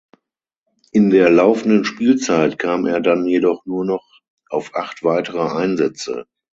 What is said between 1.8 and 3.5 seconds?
Spielzeit kam er dann